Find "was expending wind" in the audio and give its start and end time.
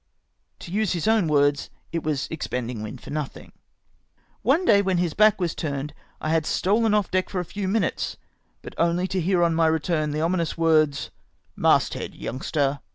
2.03-3.01